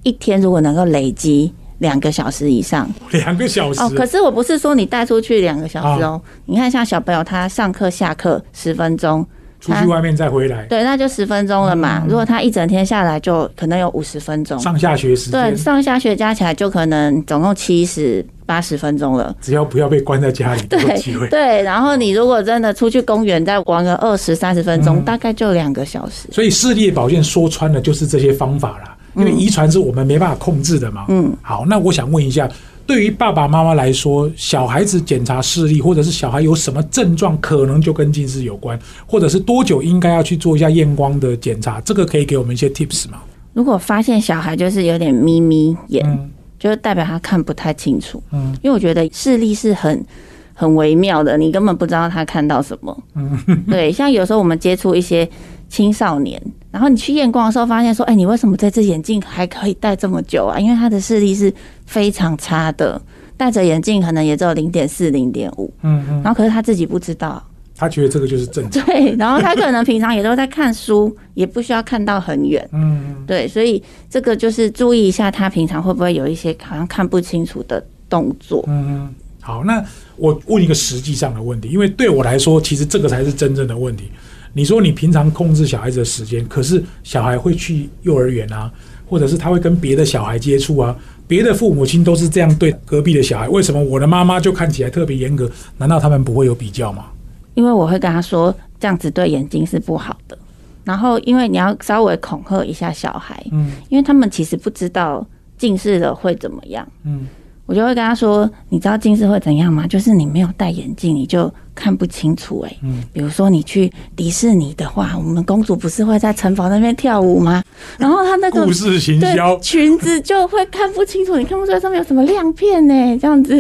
[0.03, 1.53] 一天如果能够累积。
[1.79, 3.91] 两个小时以上， 两个小时哦。
[3.95, 6.21] 可是我不是说你带出去两个小时哦。
[6.45, 9.25] 你看，像小朋友他上课下课十分钟，
[9.59, 12.03] 出去外面再回来，对，那就十分钟了嘛。
[12.07, 14.57] 如果他一整天下来，就可能有五十分钟。
[14.59, 19.35] 上下学时对，上下学加起来就可能总共七十八十分钟了。
[19.41, 21.61] 只要不要被关在家里，对对。
[21.63, 26.27] 然后你如果真的出去公园再玩个二十三十分钟，大概就两个小时。
[26.31, 28.95] 所以视力保健说穿了就是这些方法了。
[29.19, 31.05] 因为遗传是我们没办法控制的嘛。
[31.10, 32.49] 嗯，好，那我想问一下，
[32.88, 43.19] 对于爸爸妈妈来说，小孩子检查视力，或者是小孩有什么症状，可能就跟近视有关，或者是多久应该要去做一下验光的检查，这个可以给我们一些 tips 吗？
[43.53, 48.21] 如果发现小孩就是有点眯眯眼，就代表他看不太清楚。
[48.32, 50.05] 嗯，因为我觉得视力是很
[50.53, 53.03] 很微妙的，你根本不知道他看到什么。
[53.15, 55.27] 嗯，对，像有时候我们接触一些
[55.69, 60.60] 青少年，然后你去验光的时候，发现说，哎，你为什么这只眼镜还可以戴这么久啊？
[60.60, 61.53] 因为他的视力是
[61.86, 63.01] 非常差的，
[63.38, 65.71] 戴着眼镜可能也只有零点四、零点五。
[65.84, 67.41] 嗯嗯，然后可是他自己不知道。
[67.77, 79.82] 他觉得这个就是正常，对，然后他可能平常也都在看书，也不需要看到很远，嗯，对，所以这个就是注意一下，他平常会不会有一些好像看不清楚的动作，嗯，好，那
[80.17, 84.12] 我问一个实际上的问题，因为对我来说，其实这个才是真正的问题。
[84.53, 88.71] 你说你平常控制小孩子的时间，可是小孩会去幼儿园啊，
[89.07, 90.95] 或者是他会跟别的小孩接触啊，
[91.27, 95.49] 别的父母亲都是这样对隔壁的小孩，为什么我的妈妈就看起来特别严格？
[95.77, 97.05] 难道他们不会有比较吗？
[97.53, 100.38] 因为我会跟他说，这样子对眼睛是不好的。
[100.83, 105.25] 然后，因为你要稍微恐吓一下小孩，嗯，因为他们其实不知道
[105.57, 107.27] 近视了会怎么样，嗯。
[107.69, 109.86] 我就会跟他说：“你知道近视会怎样吗？
[109.86, 112.62] 就是你没有戴眼镜，你就看不清楚。
[112.62, 117.63] 哎，嗯，比如说你去迪士尼的话，我们公主不是会在城堡那边跳舞吗？
[117.99, 123.17] 然后她那个故事行销裙子就会看不清楚，你看不出来上面有什么亮片呢？
[123.21, 123.55] 这样子，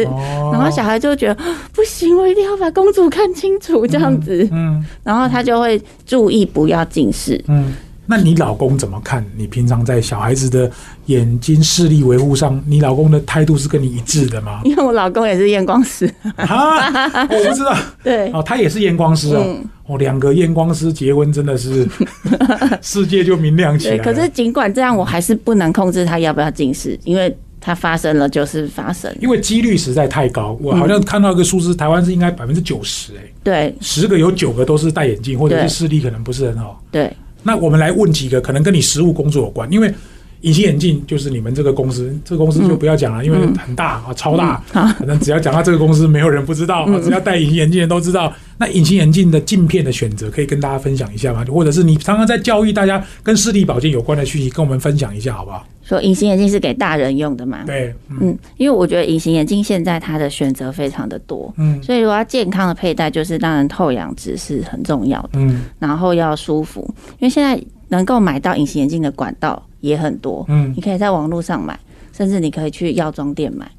[0.51, 1.35] 然后小孩就觉得
[1.71, 7.71] 不行，我一定要把公主看清楚，这样子，嗯，然后他就会注意不要近视，嗯。”
[8.09, 9.23] 那你老公怎么看？
[9.37, 10.69] 你平常在小孩子的
[11.05, 14.61] 眼睛视力维护上，你老公的态度是跟你一致的吗？
[14.65, 16.87] 因为我老公也是验光师啊，
[17.29, 17.77] 我不知道。
[18.03, 19.57] 对哦，他也是验光师哦。
[19.85, 21.87] 哦，两个验光师结婚真的是
[22.81, 23.97] 世界就明亮起来。
[23.99, 29.15] 可是尽管这样，我还是不能控制他要不要近视，因为他发生了就是发生。
[29.21, 33.21] 因为几率实在太高，我好像看到一个数字，台湾是应该百分之九十哎。
[33.43, 36.83] 对，十个有九个都是戴眼镜，或者是视力可能不是很好。
[36.89, 37.15] 对。
[37.43, 39.93] 那我们来问几个可能跟你实务工作有关，因为
[40.41, 44.61] 隐形眼镜就是你们这个公司，这个公司就不要讲了，因为很大啊，超大。
[44.71, 48.31] 反正只要讲到这个公司，没有人不知道啊，只要戴隐形眼镜的都知道。
[48.57, 51.45] 那隐形眼镜的镜片的选择，可以跟大家分享一下吗？
[51.49, 55.65] 或者是你常常在教育大家跟视力保健有关的讯息，跟我们分享一下好不好？
[55.81, 57.63] 说隐形眼镜是给大人用的嘛？
[57.65, 66.81] 对，嗯，因为我觉得隐形眼镜现在它的选择非常的多，嗯，所以如果要健康的佩戴，就是当然透氧值是很重要的，嗯，然后要舒服，
[67.19, 67.61] 因为现在。
[67.89, 71.77] 能够买到隐形眼镜的管道也很多，嗯，你可以在网络上买，
[72.11, 73.69] 甚至你可以去药妆店买。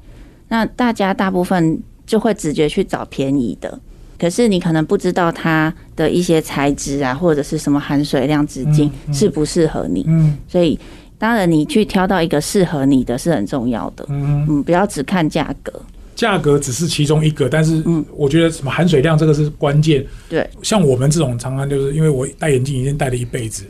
[0.47, 3.79] 那大家大部分就会直觉去找便宜的，
[4.19, 10.03] 可是你可能不知道它的一些材质啊，或者是什么含水量、直径适不适合你。
[10.07, 10.77] 嗯，所以
[11.17, 14.05] 当然你去挑到一个适合你的是很重要的。
[14.09, 15.71] 嗯嗯，不要只看价格，
[16.15, 20.05] 价格只是其中一个，但是嗯，我觉得什么含水量这个是关键。
[20.27, 23.63] 对，像我们这种常常就是因为我戴眼镜已经戴了一辈子。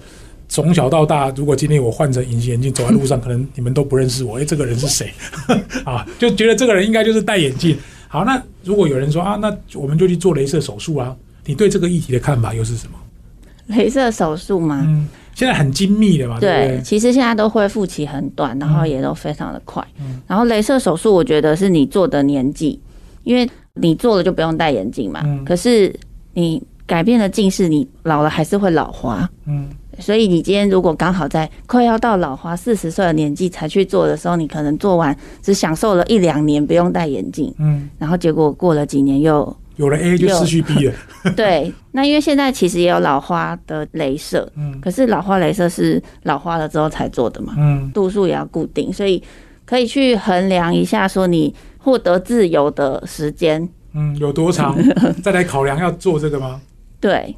[0.51, 4.37] 从小到大，如果今天我换成隐形眼镜走在路上，可能你们都不认识我。
[4.37, 5.09] 哎，这个人是谁？
[5.85, 7.77] 啊，就觉得这个人应该就是戴眼镜。
[8.09, 11.15] 好，那如果有人说啊，那我们就去做镭射手术啊？
[11.45, 12.97] 你对这个议题的看法又是什么？
[13.73, 14.83] 镭射手术吗？
[14.85, 16.37] 嗯，现在很精密的嘛。
[16.37, 19.81] 对，其实现在都恢复期很短，然后也都非常的快。
[20.01, 22.77] 嗯，然后镭射手术，我觉得是你做的年纪，
[23.23, 25.21] 因为你做了就不用戴眼镜嘛。
[25.23, 25.97] 嗯，可是
[26.33, 29.29] 你改变了近视，你老了还是会老花。
[29.45, 29.69] 嗯。
[29.99, 40.93] 所以你今天如果刚好在快要到老花四十岁的年纪才去做的时候，你可能做完只享受了一两年不用戴眼镜，嗯，然后结果过了几年又有了 A 就失去 B 了。
[41.35, 49.21] 对，那因为现在其实也有老花的镭射，嗯，可是老花镭射是老花了之后才做的嘛，嗯，度数也要固定，所以
[49.65, 54.77] 可以去衡量一下，说你获得自由的时间，嗯，有多长，
[55.21, 56.61] 再来考量要做这个吗？
[56.99, 57.35] 对。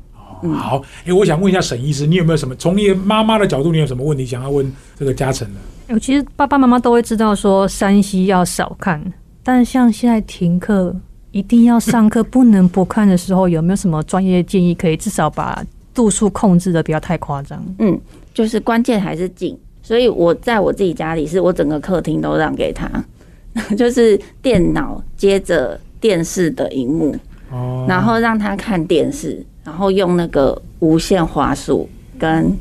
[0.52, 5.60] 好，哎，我想问一下沈医师，你有没有什么从你妈妈的角度，你有什么问题想要问这个嘉诚的？
[5.94, 9.02] 我其实爸爸妈妈都会知道说山西要少看，
[9.44, 10.96] 但像现在停课
[11.32, 17.64] 一定要上课，不能不看的时候，有没有什么专业建议，可以至少把度数控制的不要太夸张？
[17.80, 18.00] 嗯，
[18.34, 22.90] 就是关键还是近，所以我在我自己家里，是我整个客厅都让给他，
[23.78, 27.16] 就是电脑接着电视的荧幕，
[27.52, 29.46] 哦，然后让他看电视。
[29.64, 32.52] 然后用那个无线滑鼠跟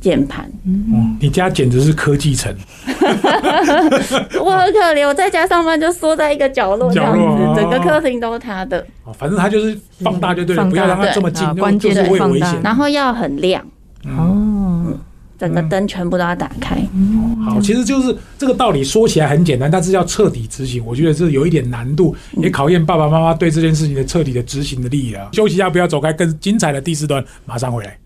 [0.00, 2.54] 键盘，嗯，你家简直是科技城。
[4.42, 8.84] 我很可怜，我在家上班就缩在一个角落这样子，整个客厅都是他的。
[9.04, 12.60] 哦，反正他就是放大就对了，不要让他这么近，关键是会危险。
[12.62, 13.62] 然后要很亮
[14.04, 14.49] 哦，
[15.40, 16.76] 整个灯全部都要打开。
[17.42, 25.30] 好，其实就是这个道理说起来很简单，但是要彻底执行，我觉得这有一点难度，也考验爸爸妈妈对这件事情的彻底的执行的力啊。
[25.32, 27.96] 休息一下，不要走开，更精彩的第四段马上回来。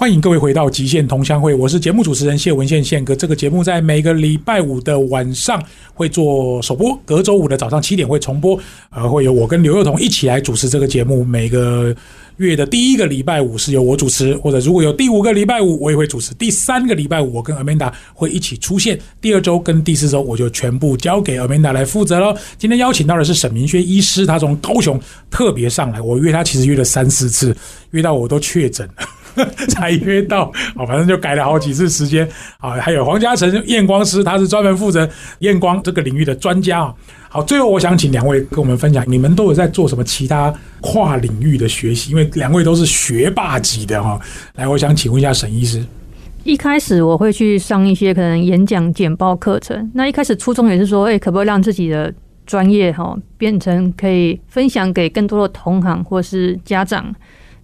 [0.00, 3.16] 欢迎各位回到极限同乡会，我是节目主持人谢文宪宪哥。
[3.16, 5.60] 这个节目在每个礼拜五的晚上
[5.92, 8.58] 会做首播，隔周五的早上七点会重播。
[8.90, 11.24] 呃，会有我跟刘幼彤一起来主持这个节目。
[11.24, 11.92] 每个
[12.38, 16.32] 月的第一个礼拜五是由我主持，或者如果有第五个礼拜五，我也会主持。
[16.34, 18.98] 第三个礼拜五，我跟 Amanda 会一起出现。
[19.20, 22.36] 第二周跟第四周，我就全部交给 Amanda 来负责喽。
[22.56, 27.56] 今天邀请到的是沈明轩医师，他从高雄特别上来，我约他其实约了三四次，
[27.90, 29.04] 约到我都确诊了。
[29.68, 32.72] 才约到，哦，反正就改了好几次时间啊。
[32.72, 35.08] 还有黄嘉诚验光师，他是专门负责
[35.40, 36.94] 验光这个领域的专家啊。
[37.30, 42.10] 好，最后我想请两位跟我们分享，你们都有在做什么其他跨领域的学习？
[42.10, 44.18] 因为两位都是学霸级的哈。
[44.54, 45.84] 来，我想请问一下沈医师。
[46.44, 52.10] 一开始我会去上一些可能演讲简报课程，那一开始初衷也是说，哎，可不可以让自己的
[52.46, 57.14] 专业哈变成可以分享给更多的同行或是家长。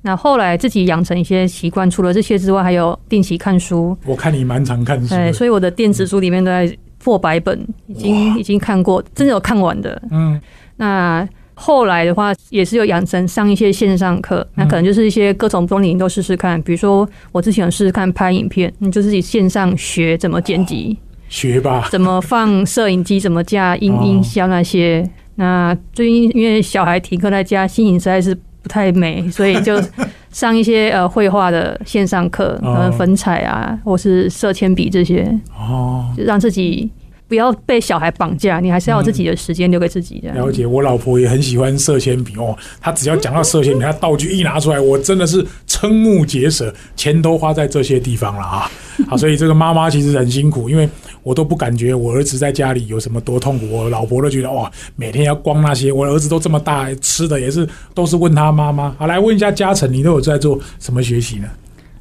[0.03, 3.97] 那后来自己养成一些习惯，除了这些之外，还有定期看书。
[4.05, 6.71] 我看你蛮常看书，哎，所以我的电子书里面都在
[7.05, 10.01] 破百本，已经已经看过，真的有看完的。
[10.11, 10.41] 嗯，
[10.77, 16.61] 那后来的话，也是有养成上一些线上课，那可能就是一些各种不同领域都试试看。
[16.63, 20.97] 比如说，我之前试试看拍影片，你就自己线上学怎么剪辑，
[21.29, 25.07] 学吧，怎么放摄影机，怎么架音音箱那些。
[25.35, 28.35] 那最近因为小孩停课在家，心情实在是。
[28.65, 29.79] 不太美，所以就
[30.33, 35.23] 上一些呃绘画的线上课，可能粉彩啊，或是色铅笔这些，
[35.55, 36.91] 哦，让自己
[37.27, 40.33] 不要被小孩绑架，你还是要有自己的时间留给自己的。
[40.33, 48.71] 了解，我老婆也很喜欢色铅笔哦，她只要讲到色铅笔，她道具一拿出来，我真的是瞠目结舌，钱都花在这些地方了啊。
[49.09, 50.89] 好，所以这个妈妈其实很辛苦，因为
[51.23, 58.95] 我都不感觉我儿子在家里有什么多痛苦，我老婆都觉得哇，每天要光那些，我儿子都这么大，吃的也是都是问他妈妈。
[58.99, 61.49] 好，来问一下嘉诚，你都有在做什么学习呢？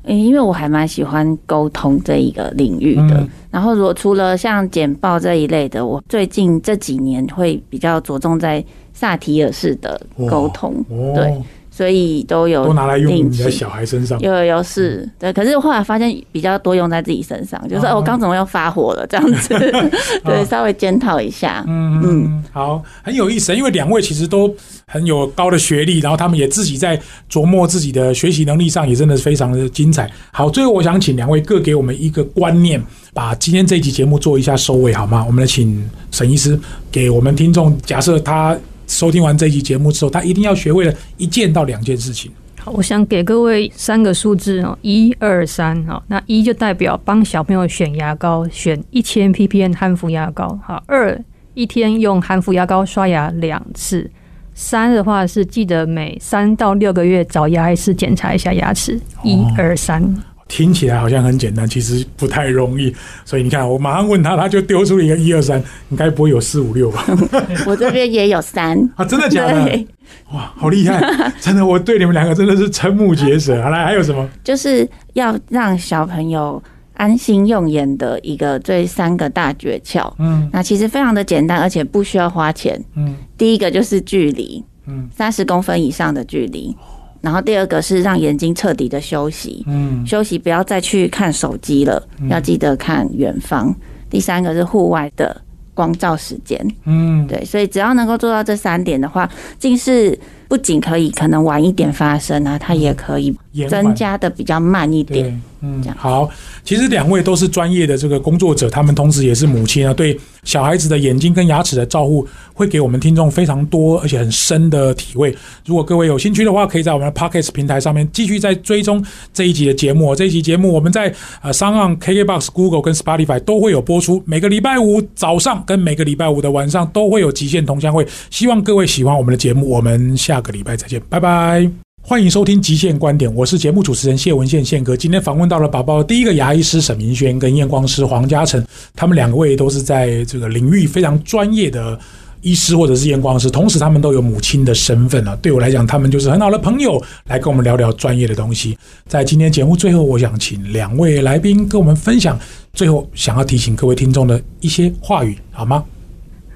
[0.04, 3.28] 嗯，因为我还蛮喜欢沟通这一个领域的。
[3.52, 8.64] 然后，如果除了像简报这一类的，我最近这几年会比较着重在
[8.94, 11.42] 萨提尔式的沟通，对。
[11.76, 15.34] 所以都有都拿来用你的小孩身上，有有是，对。
[15.34, 19.50] 可是后来发现比较多用在自己身上，就是我刚怎么又发火了这样子，
[20.24, 21.64] 对，稍微检讨一下。
[21.68, 24.56] 嗯嗯，好，很有意思，因为两位其实都
[24.86, 30.08] 很有高的学历，然后他们也自己在琢磨自己的学习能力上，也真的是非常的精彩。
[30.32, 32.80] 好，最后我想请两位各给我们一个观念，
[33.16, 35.24] 把今天这一集节目做一下收尾，好吗？
[35.26, 36.60] 我们来请沈医师
[36.92, 38.56] 给我们听众，假设他。
[38.94, 42.32] 收听完这一集节目之后，他一定要学会了一件到两件事情。
[42.60, 46.02] 好，我想给各位三个数字哦，一二三哦。
[46.08, 50.58] 那一就代表帮小朋友选牙膏，选一千 ppm 含氟牙膏。
[50.64, 51.20] 好，二
[51.56, 54.10] 一天用含氟牙膏刷牙两次。
[54.54, 59.02] 三的话是记得每三到六个月找牙医师检查一下牙齿。
[59.24, 60.16] 一二三。
[60.54, 62.94] 听起来好像很简单，其实不太容易。
[63.26, 67.04] 所以你看，我马上问他，他就丢出了一个一二三，应该不会有四五六吧？
[67.66, 69.86] 我这边也有三 啊，真的假的？
[70.32, 71.02] 哇，好厉害！
[71.42, 73.60] 真的，我对你们两个真的是瞠目结舌。
[73.64, 74.30] 好来，还有什么？
[74.44, 76.62] 就是要让小朋友
[76.94, 80.14] 安心用眼的一个这三个大诀窍。
[80.20, 82.80] 嗯，那其实非常的简单，而且不需要花钱。
[82.96, 86.76] 嗯，第一个就是距离，嗯，三十公分以上的距离。
[87.24, 93.74] 然后第二个是让眼睛彻底的休息，嗯，休息不要再去看手机了，要记得看远方。
[94.10, 95.42] 第三个是户外的
[95.74, 100.20] 光照时间，嗯，对，所以只要能够做到这三点的话，近视。
[100.54, 103.36] 不仅可以可能晚一点发生啊，它也可以
[103.68, 105.42] 增加的比较慢一点。
[105.62, 106.30] 嗯，好。
[106.64, 115.36] 其实两位都是专业的这个工作者，他们同时也是母亲啊，对小孩子的眼睛跟牙齿的照护，会给我们听众非常多而且很深的体会。
[115.66, 120.16] 如果各位有兴趣的话，可以在我们的 Pockets 平台上面继续在追踪这一集的节目。
[120.16, 121.12] 这一集节目我们在
[121.42, 124.22] 呃商岸 KKBox、Google 跟 Spotify 都会有播出。
[124.26, 128.06] 每个礼拜五早上跟每个礼拜五的晚上都会有极限同乡会。
[128.30, 130.43] 希望各位喜欢我们的节目，我们下。
[130.44, 131.68] 个礼拜再见，拜拜！
[132.06, 134.96] 欢迎收听《极限观点》，我是节目主持人谢文宪宪哥。
[134.96, 141.98] 今天访问到了宝宝第一个牙医师沈明轩跟验光师黄嘉诚，他们两位都是在这个领域非常专业的
[142.42, 145.34] 医师或者是验光师，同时他们都有母亲的身份啊。
[145.42, 148.78] 对我来讲，他们就是很好的朋友，来跟我们聊聊专业的东西。
[149.08, 152.38] 在今天节目最后，我想请两位来宾跟我们分享
[152.74, 155.82] 最后想要提醒各位听众的一些话语，好吗？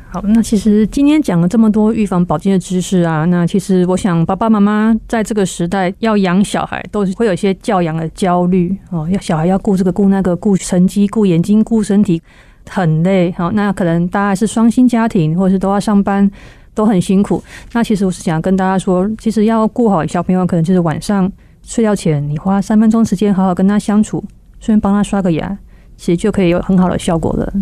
[0.10, 12.22] 好，那其实今天讲了这么多预防保健的知识啊，那其实我想爸爸妈妈在这个时代要养小孩，都是会有一些教养的焦虑哦，要小孩要顾这个顾那个，顾成绩、顾眼睛、顾身体，
[12.70, 13.34] 很累。
[13.38, 16.30] 好，那可能大家是双薪家庭，或者是都要上班，
[16.74, 17.44] 都很辛苦。
[17.74, 21.30] 那其实我是想跟大家说，其实要顾好小朋友，可能就是晚上
[21.64, 24.24] 睡觉前，你花三分钟时间好好跟他相处，
[24.62, 25.58] 顺便帮他刷个牙，
[25.98, 27.54] 其实就可以有很好的效果了。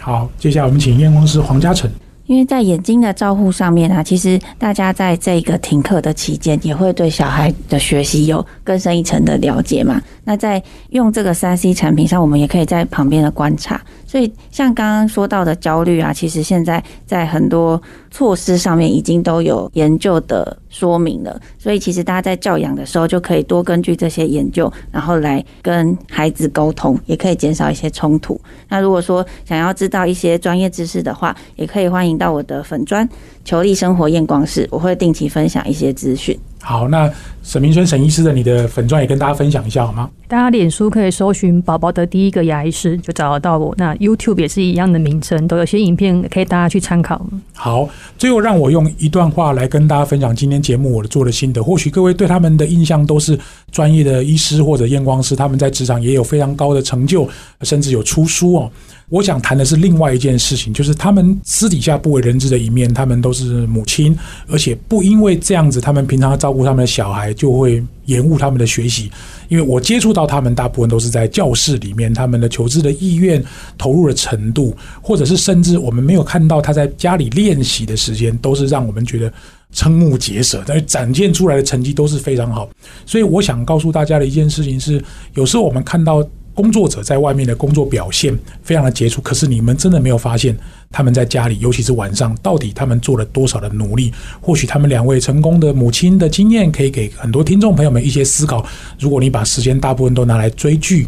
[0.00, 1.90] 好，接下来我们请验光师黄嘉诚。
[2.26, 10.02] 因为在眼睛的照护上面啊，其实大家在这个停课的期间，也会对小孩的学习有更深一层的了解嘛。
[10.24, 13.80] 那在用这个三 C 产品上，我们也可以在旁边的观察。
[14.16, 17.78] 所以，像刚刚说到的焦虑啊，其实现在在很多
[18.10, 21.38] 措施上面已经都有研究的说明了。
[21.58, 28.40] 所以，其实大家在教养的时候，就可以多根据这些研究，然后来跟孩子沟通，也可以减少一些冲突。
[28.70, 33.06] 那如果说想要知道一些专业知识的话，也可以欢迎到我的粉砖
[33.44, 36.34] 求利生活验光室，我会定期分享一些资讯。
[36.68, 37.08] 好，那
[37.44, 40.10] 沈明春沈医师的你的粉钻也跟大家分享一下好吗？
[40.26, 43.72] 大家脸书可以搜寻“宝宝的第一个牙医师”，就找得到我。
[43.78, 47.24] 那 YouTube 也是一样的名称，都有些影片可以大家去参考。
[47.54, 47.88] 好，
[48.18, 51.62] 最后让我用一段话来跟大家分享今天节目我的做的心得。
[51.62, 53.38] 或许各位对他们的印象都是
[53.70, 57.28] 专业的医师或者验光师，他们在职场也有非常高的成就，
[57.62, 58.68] 甚至有出书哦。
[59.08, 62.92] 我想谈的是另外一件事情，就是他们私底下不为人知的一面。
[62.92, 64.18] 他们都是母亲，
[64.50, 69.10] 而且不因为这样子，他们平常照顾他们的小孩就会延误他们的学习。
[69.48, 73.44] 因为我接触到他们，大部分都是在教室里面，他们的求知的意愿、
[73.78, 79.32] 投入的程度，或者是甚至我们没有看到他在家里练习的时间，都是让我们觉得
[79.72, 80.64] 瞠目结舌。
[80.66, 82.68] 但是展现出来的成绩都是非常好。
[83.04, 85.00] 所以我想告诉大家的一件事情是，
[85.34, 86.26] 有时候我们看到。
[86.56, 90.56] 工作者在外面的工作表现非常的杰出，可是你们真的没有发现
[90.90, 94.10] 他们在家里，尤其是晚上，到底他们做了多少的努力？
[94.40, 98.64] 或许他们两位成功的母亲的经验，可以给很多听众朋友们一些思考。
[98.98, 101.06] 如果你把时间大部分都拿来追剧，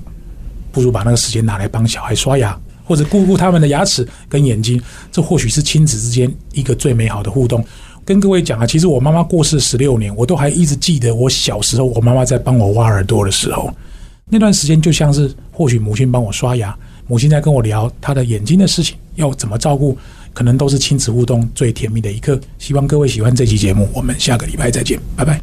[0.71, 4.79] 不如把那个时间拿来帮小孩刷牙，或者顾顾他们的牙齿跟眼睛，
[5.11, 7.65] 这或许是亲子之间一个最美好的互动。
[8.05, 13.73] 跟各位讲啊，其实我妈妈过世十六年，我都还一直记得我小时候，我妈妈在帮我挖耳朵的时候。
[14.29, 16.77] 那段时间就像是，或许母亲帮我刷牙，
[17.07, 19.97] 母亲在跟我聊她的眼睛的事情，要怎么照顾，
[20.33, 22.39] 可能都是亲子互动最甜蜜的一刻。
[22.59, 25.41] 希望各位喜欢这期节目，我们下个礼拜再见，拜拜。